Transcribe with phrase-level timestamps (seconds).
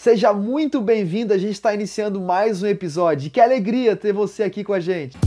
[0.00, 3.28] Seja muito bem-vindo, a gente está iniciando mais um episódio.
[3.32, 5.18] Que alegria ter você aqui com a gente.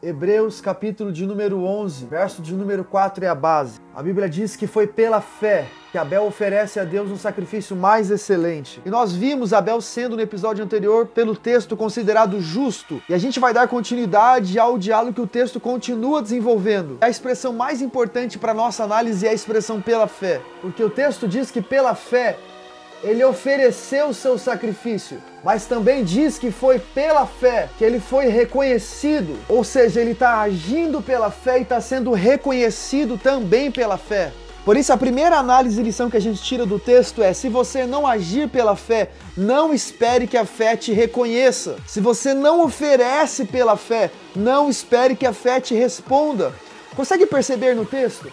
[0.00, 3.80] Hebreus capítulo de número 11, verso de número 4 é a base.
[3.92, 8.10] A Bíblia diz que foi pela fé que Abel oferece a Deus um sacrifício mais
[8.10, 8.80] excelente.
[8.84, 13.02] E nós vimos Abel sendo no episódio anterior, pelo texto, considerado justo.
[13.08, 16.98] E a gente vai dar continuidade ao diálogo que o texto continua desenvolvendo.
[17.00, 20.40] A expressão mais importante para nossa análise é a expressão pela fé.
[20.60, 22.38] Porque o texto diz que pela fé
[23.02, 28.26] ele ofereceu o seu sacrifício, mas também diz que foi pela fé que ele foi
[28.26, 34.32] reconhecido, ou seja, ele está agindo pela fé e está sendo reconhecido também pela fé.
[34.64, 37.48] Por isso, a primeira análise e lição que a gente tira do texto é: se
[37.48, 41.76] você não agir pela fé, não espere que a fé te reconheça.
[41.86, 46.52] Se você não oferece pela fé, não espere que a fé te responda.
[46.94, 48.30] Consegue perceber no texto?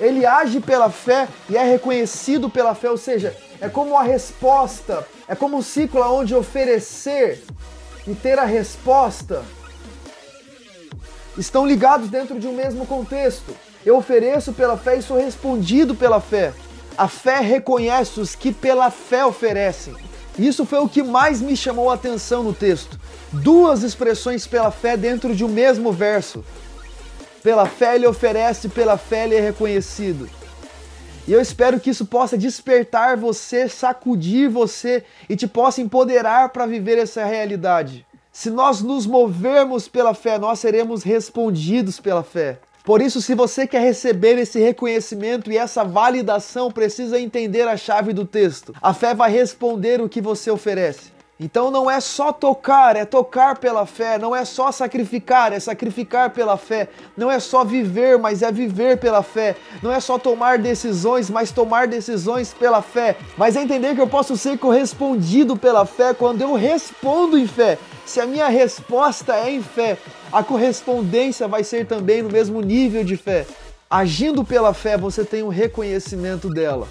[0.00, 5.06] Ele age pela fé e é reconhecido pela fé, ou seja, é como a resposta,
[5.26, 7.42] é como um ciclo onde oferecer
[8.06, 9.42] e ter a resposta
[11.38, 13.54] estão ligados dentro de um mesmo contexto.
[13.84, 16.54] Eu ofereço pela fé e sou respondido pela fé.
[16.96, 19.94] A fé reconhece os que pela fé oferecem.
[20.38, 22.98] Isso foi o que mais me chamou a atenção no texto.
[23.32, 26.44] Duas expressões pela fé dentro de um mesmo verso.
[27.42, 30.30] Pela fé ele oferece, pela fé ele é reconhecido.
[31.26, 36.66] E eu espero que isso possa despertar você, sacudir você e te possa empoderar para
[36.66, 38.06] viver essa realidade.
[38.32, 42.58] Se nós nos movermos pela fé, nós seremos respondidos pela fé.
[42.84, 48.12] Por isso, se você quer receber esse reconhecimento e essa validação, precisa entender a chave
[48.12, 48.74] do texto.
[48.82, 51.13] A fé vai responder o que você oferece.
[51.38, 56.30] Então não é só tocar, é tocar pela fé, não é só sacrificar, é sacrificar
[56.30, 60.58] pela fé, não é só viver, mas é viver pela fé, não é só tomar
[60.58, 65.84] decisões, mas tomar decisões pela fé, mas é entender que eu posso ser correspondido pela
[65.84, 67.78] fé quando eu respondo em fé.
[68.06, 69.98] Se a minha resposta é em fé,
[70.32, 73.44] a correspondência vai ser também no mesmo nível de fé.
[73.90, 76.86] Agindo pela fé, você tem o um reconhecimento dela.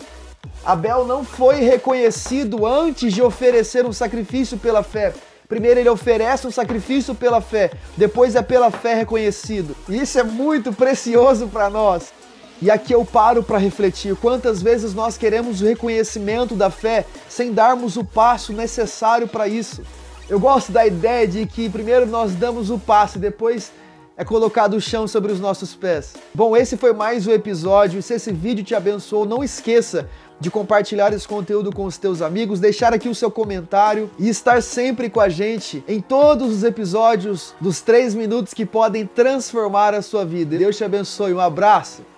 [0.65, 5.13] Abel não foi reconhecido antes de oferecer um sacrifício pela fé.
[5.47, 9.75] Primeiro ele oferece um sacrifício pela fé, depois é pela fé reconhecido.
[9.89, 12.13] E isso é muito precioso para nós.
[12.61, 17.51] E aqui eu paro para refletir quantas vezes nós queremos o reconhecimento da fé sem
[17.51, 19.83] darmos o passo necessário para isso.
[20.29, 23.69] Eu gosto da ideia de que primeiro nós damos o passo e depois
[24.15, 26.13] é colocado o chão sobre os nossos pés.
[26.33, 28.01] Bom, esse foi mais um episódio.
[28.01, 30.09] Se esse vídeo te abençoou, não esqueça
[30.39, 34.61] de compartilhar esse conteúdo com os teus amigos, deixar aqui o seu comentário e estar
[34.61, 40.01] sempre com a gente em todos os episódios dos 3 minutos que podem transformar a
[40.01, 40.57] sua vida.
[40.57, 41.33] Deus te abençoe.
[41.33, 42.13] Um abraço.